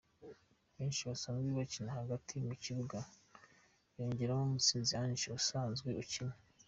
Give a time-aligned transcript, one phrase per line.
[0.75, 2.97] benshi basanzwe bakina hagati mu kibuga
[3.97, 6.35] yongeramo Mutsinzi Ange usanzwe akina